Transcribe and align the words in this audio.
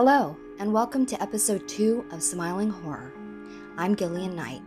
Hello, 0.00 0.36
and 0.60 0.72
welcome 0.72 1.04
to 1.06 1.20
episode 1.20 1.66
2 1.66 2.04
of 2.12 2.22
Smiling 2.22 2.70
Horror. 2.70 3.12
I'm 3.76 3.96
Gillian 3.96 4.36
Knight. 4.36 4.62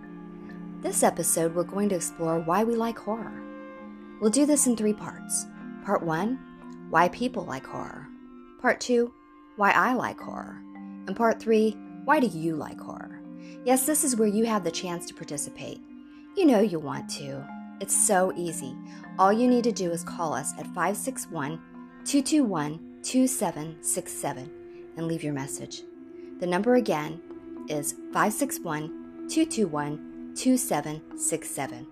This 0.81 1.03
episode, 1.03 1.55
we're 1.55 1.63
going 1.63 1.87
to 1.87 1.95
explore 1.95 2.39
why 2.39 2.65
we 2.65 2.75
like 2.75 2.99
horror. 2.99 3.41
We'll 4.19 4.29
do 4.29 4.45
this 4.45 4.67
in 4.67 4.75
three 4.75 4.91
parts. 4.91 5.45
Part 5.85 6.03
1 6.03 6.87
Why 6.89 7.07
people 7.07 7.45
like 7.45 7.65
horror. 7.65 8.09
Part 8.61 8.81
2 8.81 9.09
Why 9.55 9.71
I 9.71 9.93
like 9.93 10.19
horror. 10.19 10.61
And 11.07 11.15
part 11.15 11.39
3 11.39 11.77
Why 12.03 12.19
do 12.19 12.27
you 12.27 12.57
like 12.57 12.81
horror? 12.81 13.21
Yes, 13.63 13.85
this 13.85 14.03
is 14.03 14.17
where 14.17 14.27
you 14.27 14.45
have 14.47 14.65
the 14.65 14.69
chance 14.69 15.05
to 15.05 15.13
participate. 15.13 15.79
You 16.35 16.45
know 16.45 16.59
you 16.59 16.79
want 16.79 17.09
to. 17.11 17.41
It's 17.79 17.95
so 17.95 18.33
easy. 18.35 18.75
All 19.17 19.31
you 19.31 19.47
need 19.47 19.63
to 19.63 19.71
do 19.71 19.91
is 19.91 20.03
call 20.03 20.33
us 20.33 20.51
at 20.59 20.65
561 20.65 21.57
221 22.03 22.99
2767 23.01 24.60
and 25.01 25.09
leave 25.09 25.23
your 25.23 25.33
message. 25.33 25.81
The 26.39 26.45
number 26.45 26.75
again 26.75 27.19
is 27.67 27.93
561 28.13 29.27
221 29.29 30.33
2767. 30.35 31.87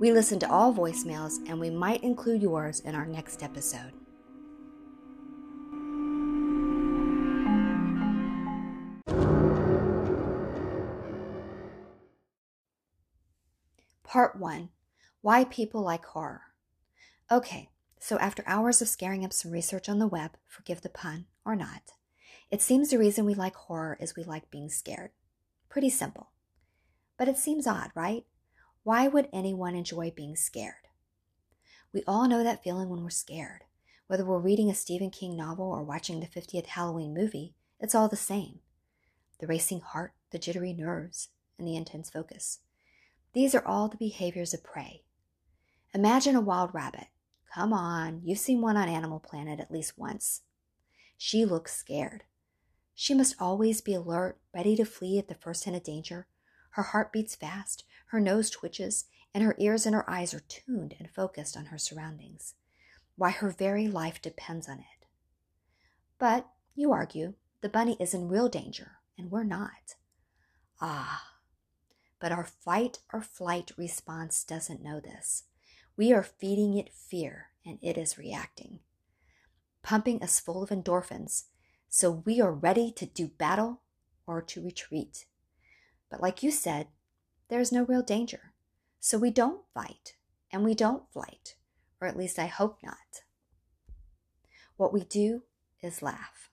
We 0.00 0.12
listen 0.12 0.38
to 0.40 0.50
all 0.50 0.72
voicemails 0.72 1.38
and 1.46 1.60
we 1.60 1.70
might 1.70 2.02
include 2.02 2.42
yours 2.42 2.80
in 2.80 2.94
our 2.94 3.06
next 3.06 3.42
episode. 3.42 3.92
Part 14.02 14.36
1 14.36 14.70
Why 15.20 15.44
People 15.44 15.82
Like 15.82 16.04
Horror. 16.06 16.42
Okay, 17.30 17.68
so 18.00 18.16
after 18.18 18.42
hours 18.46 18.80
of 18.80 18.88
scaring 18.88 19.24
up 19.24 19.32
some 19.32 19.50
research 19.50 19.88
on 19.88 19.98
the 19.98 20.06
web, 20.06 20.36
forgive 20.46 20.80
the 20.80 20.88
pun 20.88 21.26
or 21.44 21.56
not, 21.56 21.92
it 22.50 22.62
seems 22.62 22.90
the 22.90 22.98
reason 22.98 23.24
we 23.24 23.34
like 23.34 23.54
horror 23.54 23.96
is 24.00 24.16
we 24.16 24.24
like 24.24 24.50
being 24.50 24.68
scared. 24.68 25.10
Pretty 25.68 25.90
simple. 25.90 26.30
But 27.16 27.28
it 27.28 27.38
seems 27.38 27.66
odd, 27.66 27.90
right? 27.94 28.24
Why 28.82 29.08
would 29.08 29.28
anyone 29.32 29.74
enjoy 29.74 30.12
being 30.14 30.36
scared? 30.36 30.88
We 31.92 32.02
all 32.06 32.28
know 32.28 32.42
that 32.42 32.62
feeling 32.62 32.88
when 32.88 33.02
we're 33.02 33.10
scared. 33.10 33.62
Whether 34.06 34.24
we're 34.24 34.38
reading 34.38 34.68
a 34.68 34.74
Stephen 34.74 35.10
King 35.10 35.36
novel 35.36 35.66
or 35.66 35.82
watching 35.82 36.20
the 36.20 36.26
50th 36.26 36.66
Halloween 36.66 37.14
movie, 37.14 37.54
it's 37.80 37.94
all 37.94 38.08
the 38.08 38.16
same. 38.16 38.60
The 39.40 39.46
racing 39.46 39.80
heart, 39.80 40.12
the 40.30 40.38
jittery 40.38 40.72
nerves, 40.72 41.28
and 41.58 41.66
the 41.66 41.76
intense 41.76 42.10
focus. 42.10 42.60
These 43.32 43.54
are 43.54 43.66
all 43.66 43.88
the 43.88 43.96
behaviors 43.96 44.52
of 44.52 44.62
prey. 44.62 45.02
Imagine 45.94 46.36
a 46.36 46.40
wild 46.40 46.74
rabbit. 46.74 47.06
Come 47.54 47.72
on, 47.72 48.20
you've 48.24 48.38
seen 48.38 48.60
one 48.60 48.76
on 48.76 48.88
Animal 48.88 49.20
Planet 49.20 49.60
at 49.60 49.70
least 49.70 49.96
once. 49.96 50.42
She 51.16 51.44
looks 51.44 51.74
scared. 51.74 52.24
She 52.94 53.14
must 53.14 53.40
always 53.40 53.80
be 53.80 53.94
alert, 53.94 54.38
ready 54.54 54.76
to 54.76 54.84
flee 54.84 55.18
at 55.18 55.28
the 55.28 55.34
first 55.34 55.64
hint 55.64 55.76
of 55.76 55.82
danger. 55.82 56.28
Her 56.70 56.82
heart 56.84 57.12
beats 57.12 57.34
fast, 57.34 57.84
her 58.06 58.20
nose 58.20 58.50
twitches, 58.50 59.06
and 59.34 59.42
her 59.42 59.56
ears 59.58 59.84
and 59.84 59.94
her 59.94 60.08
eyes 60.08 60.32
are 60.32 60.40
tuned 60.40 60.94
and 60.98 61.10
focused 61.10 61.56
on 61.56 61.66
her 61.66 61.78
surroundings. 61.78 62.54
Why, 63.16 63.30
her 63.30 63.50
very 63.50 63.88
life 63.88 64.22
depends 64.22 64.68
on 64.68 64.78
it. 64.78 65.06
But, 66.18 66.48
you 66.74 66.92
argue, 66.92 67.34
the 67.60 67.68
bunny 67.68 67.96
is 67.98 68.14
in 68.14 68.28
real 68.28 68.48
danger, 68.48 68.98
and 69.18 69.30
we're 69.30 69.44
not. 69.44 69.96
Ah, 70.80 71.34
but 72.20 72.32
our 72.32 72.44
fight 72.44 73.00
or 73.12 73.20
flight 73.20 73.72
response 73.76 74.44
doesn't 74.44 74.82
know 74.82 75.00
this. 75.00 75.44
We 75.96 76.12
are 76.12 76.22
feeding 76.22 76.76
it 76.76 76.92
fear, 76.92 77.50
and 77.66 77.78
it 77.82 77.98
is 77.98 78.18
reacting, 78.18 78.80
pumping 79.82 80.22
us 80.22 80.40
full 80.40 80.62
of 80.62 80.70
endorphins 80.70 81.44
so 81.94 82.10
we 82.10 82.40
are 82.40 82.50
ready 82.50 82.90
to 82.90 83.06
do 83.06 83.28
battle 83.28 83.80
or 84.26 84.42
to 84.42 84.60
retreat. 84.60 85.26
But 86.10 86.20
like 86.20 86.42
you 86.42 86.50
said, 86.50 86.88
there's 87.48 87.70
no 87.70 87.84
real 87.84 88.02
danger. 88.02 88.52
So 88.98 89.16
we 89.16 89.30
don't 89.30 89.62
fight 89.72 90.16
and 90.52 90.64
we 90.64 90.74
don't 90.74 91.08
flight, 91.12 91.54
or 92.00 92.08
at 92.08 92.16
least 92.16 92.36
I 92.36 92.46
hope 92.46 92.78
not. 92.82 93.22
What 94.76 94.92
we 94.92 95.04
do 95.04 95.42
is 95.84 96.02
laugh. 96.02 96.50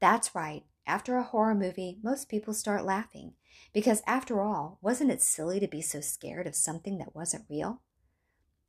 That's 0.00 0.34
right. 0.34 0.64
After 0.86 1.16
a 1.16 1.22
horror 1.22 1.54
movie, 1.54 1.96
most 2.02 2.28
people 2.28 2.52
start 2.52 2.84
laughing 2.84 3.36
because, 3.72 4.02
after 4.06 4.42
all, 4.42 4.78
wasn't 4.82 5.12
it 5.12 5.22
silly 5.22 5.60
to 5.60 5.66
be 5.66 5.80
so 5.80 6.02
scared 6.02 6.46
of 6.46 6.54
something 6.54 6.98
that 6.98 7.16
wasn't 7.16 7.46
real? 7.48 7.80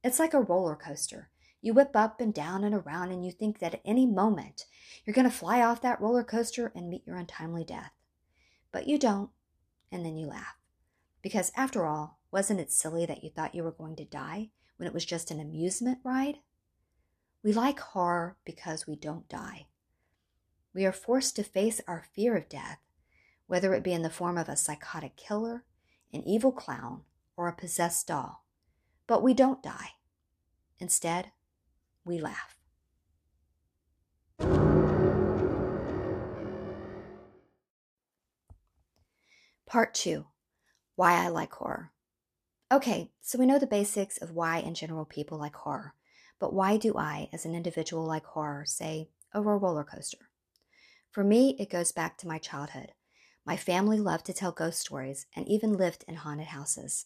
It's 0.02 0.18
like 0.18 0.34
a 0.34 0.40
roller 0.40 0.78
coaster. 0.78 1.30
You 1.62 1.74
whip 1.74 1.92
up 1.96 2.22
and 2.22 2.34
down 2.34 2.64
and 2.64 2.74
around, 2.74 3.12
and 3.12 3.26
you 3.26 3.32
think 3.32 3.60
that 3.60 3.74
at 3.74 3.82
any 3.84 4.06
moment 4.06 4.66
you're 5.06 5.14
going 5.14 5.30
to 5.30 5.36
fly 5.36 5.62
off 5.62 5.82
that 5.82 6.00
roller 6.00 6.24
coaster 6.24 6.72
and 6.76 6.90
meet 6.90 7.06
your 7.06 7.18
untimely 7.18 7.64
death. 7.64 7.92
But 8.72 8.88
you 8.88 8.98
don't, 8.98 9.30
and 9.92 10.06
then 10.06 10.18
you 10.18 10.28
laugh. 10.28 10.58
Because 11.22 11.52
after 11.56 11.86
all, 11.86 12.20
wasn't 12.32 12.60
it 12.60 12.72
silly 12.72 13.06
that 13.06 13.24
you 13.24 13.30
thought 13.30 13.56
you 13.56 13.64
were 13.64 13.72
going 13.72 13.96
to 13.98 14.06
die 14.06 14.52
when 14.78 14.88
it 14.88 14.94
was 14.94 15.06
just 15.06 15.32
an 15.32 15.40
amusement 15.40 16.00
ride? 16.04 16.38
We 17.44 17.54
like 17.54 17.80
horror 17.80 18.38
because 18.46 18.88
we 18.88 18.96
don't 18.96 19.28
die. 19.28 19.68
We 20.74 20.86
are 20.86 20.92
forced 20.92 21.36
to 21.38 21.44
face 21.44 21.82
our 21.88 22.06
fear 22.14 22.38
of 22.38 22.48
death, 22.48 22.80
whether 23.48 23.74
it 23.74 23.84
be 23.84 23.94
in 23.94 24.04
the 24.04 24.10
form 24.10 24.38
of 24.38 24.48
a 24.48 24.56
psychotic 24.56 25.18
killer, 25.18 25.66
an 26.14 26.24
evil 26.28 26.52
clown, 26.52 27.02
or 27.36 27.48
a 27.48 27.56
possessed 27.56 28.08
doll. 28.08 28.46
But 29.08 29.24
we 29.24 29.34
don't 29.34 29.64
die. 29.64 29.92
Instead, 30.80 31.32
we 32.10 32.20
laugh. 32.20 32.58
Part 39.66 39.94
2 39.94 40.26
Why 40.96 41.14
I 41.24 41.28
Like 41.28 41.54
Horror. 41.54 41.92
Okay, 42.72 43.12
so 43.22 43.38
we 43.38 43.46
know 43.46 43.60
the 43.60 43.68
basics 43.68 44.18
of 44.18 44.32
why 44.32 44.58
in 44.58 44.74
general 44.74 45.06
people 45.06 45.38
like 45.38 45.56
horror, 45.56 45.94
but 46.40 46.54
why 46.54 46.78
do 46.78 46.98
I, 46.98 47.30
as 47.32 47.46
an 47.46 47.56
individual, 47.56 48.04
like 48.04 48.26
horror, 48.26 48.66
say, 48.66 49.10
over 49.34 49.54
a 49.54 49.58
roller 49.58 49.84
coaster? 49.84 50.30
For 51.12 51.24
me, 51.24 51.56
it 51.60 51.70
goes 51.70 51.92
back 51.92 52.18
to 52.20 52.28
my 52.28 52.38
childhood. 52.38 52.94
My 53.46 53.58
family 53.58 54.00
loved 54.00 54.26
to 54.28 54.34
tell 54.34 54.52
ghost 54.52 54.80
stories 54.80 55.26
and 55.36 55.48
even 55.48 55.74
lived 55.74 56.04
in 56.08 56.16
haunted 56.16 56.48
houses. 56.48 57.06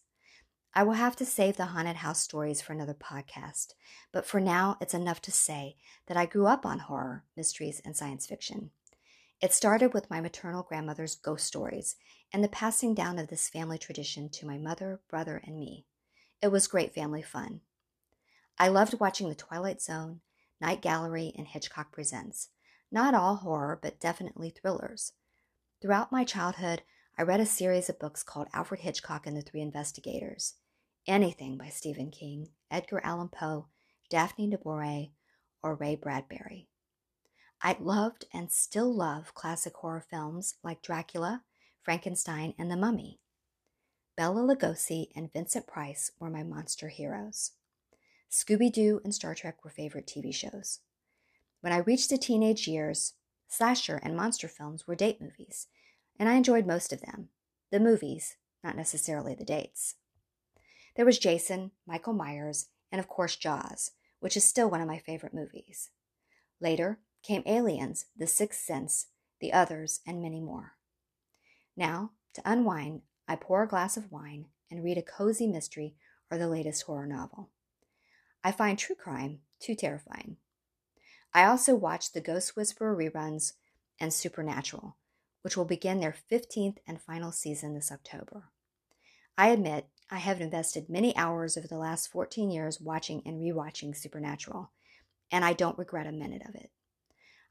I 0.76 0.82
will 0.82 0.94
have 0.94 1.16
to 1.18 1.26
save 1.26 1.58
the 1.58 1.66
haunted 1.66 1.98
house 1.98 2.20
stories 2.20 2.60
for 2.60 2.74
another 2.74 2.96
podcast, 2.96 3.76
but 4.12 4.26
for 4.26 4.40
now, 4.40 4.76
it's 4.82 4.96
enough 4.96 5.22
to 5.22 5.32
say 5.32 5.76
that 6.08 6.18
I 6.18 6.26
grew 6.26 6.48
up 6.48 6.66
on 6.66 6.80
horror, 6.80 7.26
mysteries, 7.38 7.80
and 7.86 7.96
science 7.96 8.26
fiction. 8.26 8.72
It 9.40 9.54
started 9.54 9.94
with 9.94 10.10
my 10.10 10.20
maternal 10.20 10.64
grandmother's 10.64 11.16
ghost 11.16 11.46
stories 11.46 11.96
and 12.32 12.44
the 12.44 12.48
passing 12.48 12.96
down 12.96 13.20
of 13.20 13.28
this 13.28 13.50
family 13.50 13.78
tradition 13.78 14.30
to 14.30 14.48
my 14.48 14.58
mother, 14.58 15.00
brother, 15.12 15.44
and 15.46 15.60
me. 15.60 15.86
It 16.42 16.48
was 16.48 16.66
great 16.66 16.96
family 16.96 17.22
fun. 17.22 17.62
I 18.58 18.68
loved 18.70 19.00
watching 19.00 19.30
The 19.30 19.36
Twilight 19.36 19.80
Zone, 19.80 20.22
Night 20.60 20.82
Gallery, 20.82 21.34
and 21.38 21.48
Hitchcock 21.48 21.92
Presents. 21.92 22.50
Not 22.92 23.14
all 23.14 23.36
horror, 23.36 23.78
but 23.80 24.00
definitely 24.00 24.50
thrillers. 24.50 25.14
Throughout 25.84 26.12
my 26.12 26.24
childhood, 26.24 26.82
I 27.16 27.22
read 27.22 27.40
a 27.40 27.46
series 27.46 27.90
of 27.90 28.00
books 28.00 28.24
called 28.24 28.48
Alfred 28.54 28.80
Hitchcock 28.80 29.28
and 29.28 29.38
the 29.38 29.44
Three 29.44 29.62
Investigators 29.62 30.56
anything 31.08 31.58
by 31.58 31.70
Stephen 31.70 32.12
King, 32.12 32.50
Edgar 32.72 33.02
Allan 33.04 33.30
Poe, 33.30 33.68
Daphne 34.10 34.50
du 34.50 34.58
Maurier, 34.64 35.08
or 35.62 35.76
Ray 35.76 35.96
Bradbury. 35.96 36.68
I 37.62 37.78
loved 37.80 38.26
and 38.34 38.52
still 38.52 38.94
love 38.94 39.34
classic 39.34 39.76
horror 39.78 40.04
films 40.10 40.56
like 40.64 40.82
Dracula, 40.82 41.44
Frankenstein, 41.82 42.54
and 42.58 42.70
The 42.70 42.78
Mummy. 42.78 43.20
Bela 44.16 44.42
Lugosi 44.42 45.08
and 45.16 45.32
Vincent 45.32 45.66
Price 45.66 46.12
were 46.20 46.30
my 46.30 46.44
monster 46.44 46.90
heroes. 46.90 47.52
Scooby 48.30 48.72
Doo 48.72 49.00
and 49.04 49.14
Star 49.14 49.34
Trek 49.34 49.64
were 49.64 49.70
favorite 49.70 50.08
TV 50.08 50.34
shows. 50.34 50.80
When 51.62 51.74
I 51.74 51.78
reached 51.78 52.10
the 52.10 52.18
teenage 52.18 52.68
years, 52.68 53.14
slasher 53.48 54.00
and 54.04 54.16
monster 54.16 54.48
films 54.48 54.88
were 54.88 54.96
date 54.96 55.22
movies, 55.22 55.68
and 56.20 56.28
I 56.28 56.34
enjoyed 56.34 56.68
most 56.68 56.92
of 56.92 57.02
them. 57.02 57.30
The 57.72 57.80
movies, 57.80 58.36
not 58.64 58.76
necessarily 58.76 59.36
the 59.36 59.46
dates. 59.46 59.96
There 60.96 61.06
was 61.06 61.20
Jason, 61.20 61.72
Michael 61.88 62.14
Myers, 62.14 62.68
and 62.92 63.00
of 63.00 63.08
course 63.08 63.36
Jaws, 63.36 63.92
which 64.20 64.38
is 64.38 64.44
still 64.44 64.70
one 64.70 64.82
of 64.82 64.88
my 64.88 65.00
favorite 65.00 65.34
movies. 65.34 65.90
Later 66.62 67.00
came 67.24 67.44
Aliens, 67.46 68.06
The 68.16 68.28
Sixth 68.28 68.62
Sense, 68.62 69.08
The 69.40 69.52
Others, 69.54 70.02
and 70.06 70.22
many 70.22 70.40
more. 70.40 70.74
Now, 71.76 72.12
to 72.36 72.42
unwind, 72.46 73.02
I 73.28 73.36
pour 73.36 73.64
a 73.64 73.68
glass 73.68 73.98
of 73.98 74.12
wine 74.12 74.46
and 74.70 74.84
read 74.84 74.98
a 74.98 75.02
cozy 75.02 75.48
mystery 75.48 75.96
or 76.30 76.38
the 76.38 76.48
latest 76.48 76.84
horror 76.84 77.08
novel. 77.08 77.50
I 78.44 78.52
find 78.52 78.78
true 78.78 78.96
crime 78.96 79.40
too 79.60 79.76
terrifying. 79.76 80.38
I 81.34 81.46
also 81.46 81.74
watch 81.74 82.12
the 82.12 82.22
Ghost 82.22 82.56
Whisperer 82.56 82.96
reruns 82.96 83.54
and 84.00 84.14
Supernatural, 84.14 84.98
which 85.42 85.58
will 85.58 85.66
begin 85.66 86.00
their 86.00 86.16
15th 86.32 86.78
and 86.86 87.02
final 87.02 87.32
season 87.32 87.74
this 87.74 87.92
October. 87.92 88.50
I 89.38 89.50
admit 89.50 89.88
I 90.12 90.18
have 90.18 90.42
invested 90.42 90.90
many 90.90 91.16
hours 91.18 91.58
over 91.58 91.68
the 91.68 91.80
last 91.80 92.12
14 92.12 92.52
years 92.52 92.80
watching 92.80 93.24
and 93.26 93.42
rewatching 93.42 93.98
Supernatural, 93.98 94.70
and 95.32 95.44
I 95.44 95.54
don't 95.54 95.78
regret 95.78 96.06
a 96.06 96.12
minute 96.12 96.44
of 96.48 96.54
it. 96.54 96.70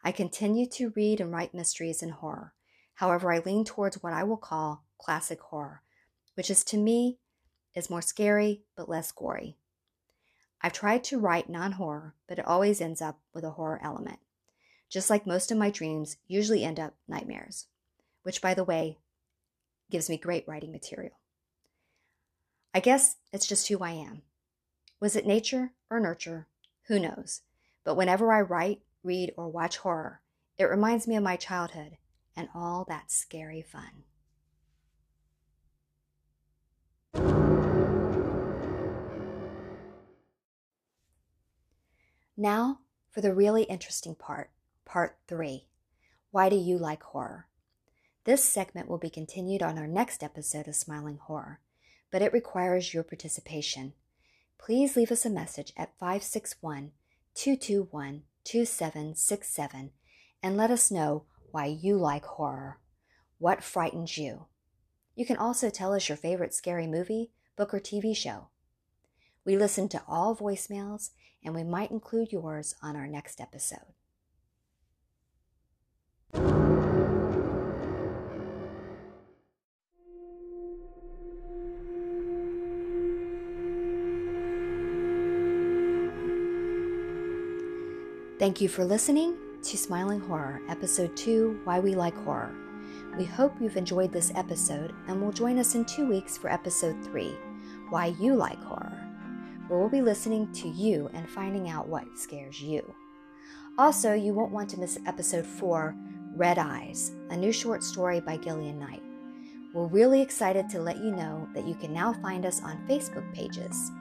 I 0.04 0.12
continue 0.12 0.66
to 0.70 0.92
read 0.94 1.20
and 1.20 1.32
write 1.32 1.54
mysteries 1.54 2.00
and 2.02 2.12
horror. 2.12 2.54
However, 2.94 3.32
I 3.32 3.40
lean 3.40 3.64
towards 3.64 4.00
what 4.00 4.12
I 4.12 4.22
will 4.22 4.36
call 4.36 4.84
classic 4.96 5.40
horror, 5.40 5.82
which 6.34 6.50
is 6.50 6.62
to 6.64 6.76
me 6.76 7.18
is 7.74 7.90
more 7.90 8.02
scary 8.02 8.62
but 8.76 8.88
less 8.88 9.10
gory. 9.10 9.56
I've 10.60 10.72
tried 10.72 11.02
to 11.04 11.18
write 11.18 11.48
non 11.48 11.72
horror, 11.72 12.14
but 12.28 12.38
it 12.38 12.46
always 12.46 12.80
ends 12.80 13.02
up 13.02 13.18
with 13.34 13.42
a 13.42 13.50
horror 13.50 13.80
element. 13.82 14.20
Just 14.88 15.10
like 15.10 15.26
most 15.26 15.50
of 15.50 15.58
my 15.58 15.70
dreams 15.70 16.16
usually 16.28 16.62
end 16.62 16.78
up 16.78 16.94
nightmares, 17.08 17.66
which, 18.22 18.40
by 18.40 18.54
the 18.54 18.62
way, 18.62 18.98
gives 19.90 20.08
me 20.08 20.16
great 20.16 20.46
writing 20.46 20.70
material. 20.70 21.18
I 22.74 22.80
guess 22.80 23.16
it's 23.32 23.46
just 23.46 23.68
who 23.68 23.78
I 23.80 23.90
am. 23.90 24.22
Was 24.98 25.14
it 25.14 25.26
nature 25.26 25.72
or 25.90 26.00
nurture? 26.00 26.46
Who 26.86 26.98
knows? 26.98 27.42
But 27.84 27.96
whenever 27.96 28.32
I 28.32 28.40
write, 28.40 28.80
read, 29.02 29.34
or 29.36 29.48
watch 29.48 29.78
horror, 29.78 30.22
it 30.56 30.64
reminds 30.64 31.06
me 31.06 31.16
of 31.16 31.22
my 31.22 31.36
childhood 31.36 31.98
and 32.34 32.48
all 32.54 32.86
that 32.88 33.10
scary 33.10 33.60
fun. 33.62 34.04
Now 42.36 42.78
for 43.10 43.20
the 43.20 43.34
really 43.34 43.64
interesting 43.64 44.14
part, 44.14 44.50
part 44.86 45.18
three. 45.28 45.66
Why 46.30 46.48
do 46.48 46.56
you 46.56 46.78
like 46.78 47.02
horror? 47.02 47.48
This 48.24 48.42
segment 48.42 48.88
will 48.88 48.96
be 48.96 49.10
continued 49.10 49.62
on 49.62 49.76
our 49.76 49.86
next 49.86 50.22
episode 50.22 50.66
of 50.66 50.74
Smiling 50.74 51.18
Horror, 51.18 51.60
but 52.12 52.22
it 52.22 52.32
requires 52.32 52.94
your 52.94 53.02
participation. 53.02 53.94
Please 54.58 54.96
leave 54.96 55.10
us 55.10 55.24
a 55.24 55.30
message 55.30 55.72
at 55.76 55.98
561 55.98 56.92
221 57.34 58.22
2767 58.44 59.90
and 60.42 60.56
let 60.56 60.70
us 60.70 60.90
know 60.90 61.24
why 61.50 61.66
you 61.66 61.96
like 61.96 62.24
horror. 62.24 62.78
What 63.38 63.64
frightens 63.64 64.16
you? 64.16 64.46
You 65.16 65.26
can 65.26 65.36
also 65.36 65.70
tell 65.70 65.92
us 65.94 66.08
your 66.08 66.16
favorite 66.16 66.54
scary 66.54 66.86
movie, 66.86 67.30
book, 67.56 67.74
or 67.74 67.80
TV 67.80 68.16
show. 68.16 68.48
We 69.44 69.56
listen 69.56 69.88
to 69.88 70.02
all 70.06 70.36
voicemails 70.36 71.10
and 71.44 71.54
we 71.54 71.64
might 71.64 71.90
include 71.90 72.30
yours 72.30 72.74
on 72.82 72.94
our 72.94 73.08
next 73.08 73.40
episode. 73.40 73.80
Thank 88.42 88.60
you 88.60 88.68
for 88.68 88.84
listening 88.84 89.36
to 89.62 89.78
Smiling 89.78 90.18
Horror, 90.18 90.60
Episode 90.68 91.16
2 91.16 91.60
Why 91.62 91.78
We 91.78 91.94
Like 91.94 92.16
Horror. 92.24 92.52
We 93.16 93.24
hope 93.24 93.54
you've 93.60 93.76
enjoyed 93.76 94.10
this 94.10 94.32
episode 94.34 94.92
and 95.06 95.22
will 95.22 95.30
join 95.30 95.60
us 95.60 95.76
in 95.76 95.84
two 95.84 96.08
weeks 96.08 96.36
for 96.36 96.50
Episode 96.50 96.96
3 97.04 97.36
Why 97.90 98.06
You 98.18 98.34
Like 98.34 98.60
Horror 98.64 98.98
where 99.68 99.78
we'll 99.78 99.88
be 99.88 100.02
listening 100.02 100.52
to 100.54 100.66
you 100.66 101.08
and 101.14 101.30
finding 101.30 101.68
out 101.68 101.86
what 101.86 102.18
scares 102.18 102.60
you. 102.60 102.82
Also, 103.78 104.12
you 104.12 104.34
won't 104.34 104.50
want 104.50 104.68
to 104.70 104.80
miss 104.80 104.98
episode 105.06 105.46
4 105.46 105.94
Red 106.34 106.58
Eyes, 106.58 107.12
a 107.30 107.36
new 107.36 107.52
short 107.52 107.84
story 107.84 108.18
by 108.18 108.38
Gillian 108.38 108.80
Knight. 108.80 109.04
We're 109.72 109.86
really 109.86 110.20
excited 110.20 110.68
to 110.70 110.80
let 110.80 110.96
you 110.96 111.12
know 111.12 111.48
that 111.54 111.68
you 111.68 111.76
can 111.76 111.92
now 111.92 112.12
find 112.12 112.44
us 112.44 112.60
on 112.60 112.84
Facebook 112.88 113.32
pages. 113.32 113.92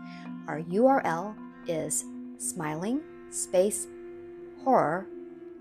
Our 0.48 0.62
URL 0.62 1.36
is 1.68 2.06
smiling 2.40 3.02
space 3.30 3.86
horror 4.64 5.08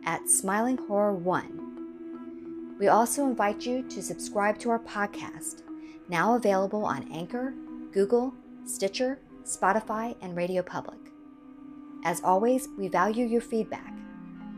at 0.05 0.29
smiling 0.29 0.76
horror 0.76 1.14
1. 1.14 2.76
We 2.79 2.88
also 2.88 3.26
invite 3.26 3.64
you 3.67 3.82
to 3.88 4.02
subscribe 4.02 4.58
to 4.61 4.70
our 4.70 4.79
podcast, 4.79 5.62
now 6.08 6.35
available 6.35 6.85
on 6.85 7.11
Anchor, 7.12 7.55
Google, 7.93 8.32
Stitcher, 8.64 9.19
Spotify, 9.44 10.17
and 10.23 10.35
Radio 10.37 10.62
Public. 10.62 10.99
As 12.05 12.23
always, 12.23 12.69
we 12.79 12.87
value 12.88 13.26
your 13.26 13.43
feedback. 13.43 13.93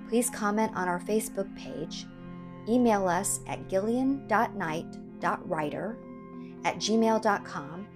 Please 0.08 0.30
comment 0.30 0.72
on 0.76 0.88
our 0.88 1.00
Facebook 1.00 1.52
page, 1.56 2.06
email 2.68 3.08
us 3.08 3.40
at 3.46 3.68
gillian.knight.writer 3.68 5.96
at 6.64 6.76
gmail.com, 6.76 7.88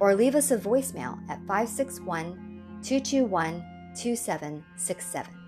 or 0.00 0.14
leave 0.14 0.34
us 0.34 0.50
a 0.50 0.56
voicemail 0.56 1.18
at 1.28 1.46
561 1.46 2.80
221 2.82 3.62
2767. 3.94 5.41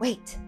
Wait! 0.00 0.38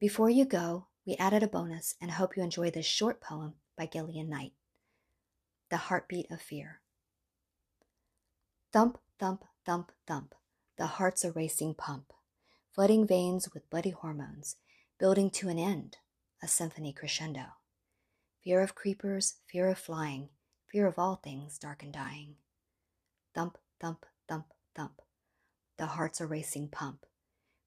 Before 0.00 0.30
you 0.30 0.44
go, 0.44 0.86
we 1.04 1.16
added 1.16 1.42
a 1.42 1.48
bonus 1.48 1.96
and 2.00 2.12
hope 2.12 2.36
you 2.36 2.42
enjoy 2.42 2.70
this 2.70 2.86
short 2.86 3.20
poem 3.20 3.54
by 3.76 3.86
Gillian 3.86 4.28
Knight 4.28 4.52
The 5.70 5.76
Heartbeat 5.76 6.30
of 6.30 6.40
Fear. 6.40 6.80
Thump, 8.72 8.98
thump, 9.18 9.44
thump, 9.68 9.92
thump, 10.06 10.34
the 10.78 10.86
heart's 10.86 11.26
a 11.26 11.30
racing 11.30 11.74
pump, 11.74 12.14
flooding 12.74 13.06
veins 13.06 13.50
with 13.52 13.68
bloody 13.68 13.90
hormones, 13.90 14.56
building 14.98 15.28
to 15.28 15.50
an 15.50 15.58
end, 15.58 15.98
a 16.42 16.48
symphony 16.48 16.90
crescendo. 16.90 17.42
Fear 18.42 18.62
of 18.62 18.74
creepers, 18.74 19.34
fear 19.46 19.68
of 19.68 19.76
flying, 19.76 20.30
fear 20.72 20.86
of 20.86 20.98
all 20.98 21.16
things 21.16 21.58
dark 21.58 21.82
and 21.82 21.92
dying. 21.92 22.36
Thump, 23.34 23.58
thump, 23.78 24.06
thump, 24.26 24.46
thump, 24.74 25.02
the 25.76 25.84
heart's 25.84 26.22
a 26.22 26.26
racing 26.26 26.68
pump, 26.68 27.04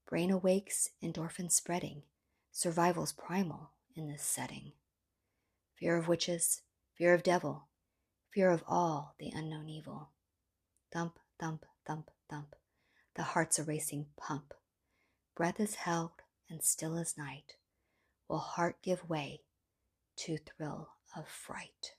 brain 0.08 0.32
awakes, 0.32 0.88
endorphin 1.00 1.52
spreading 1.52 2.02
Survival's 2.50 3.12
primal 3.12 3.70
in 3.94 4.08
this 4.08 4.24
setting. 4.24 4.72
Fear 5.78 5.98
of 5.98 6.08
witches, 6.08 6.62
fear 6.98 7.14
of 7.14 7.22
devil, 7.22 7.68
fear 8.34 8.50
of 8.50 8.64
all 8.66 9.14
the 9.20 9.30
unknown 9.32 9.68
evil. 9.68 10.08
Thump, 10.92 11.20
thump, 11.42 11.66
thump, 11.84 12.08
thump, 12.30 12.54
the 13.16 13.24
heart's 13.24 13.58
a 13.58 13.64
racing 13.64 14.06
pump. 14.16 14.54
Breath 15.34 15.58
is 15.58 15.74
held 15.74 16.12
and 16.48 16.62
still 16.62 16.96
as 16.96 17.18
night. 17.18 17.54
Will 18.28 18.38
heart 18.38 18.76
give 18.80 19.10
way 19.10 19.40
to 20.18 20.38
thrill 20.38 20.90
of 21.16 21.26
fright? 21.26 21.96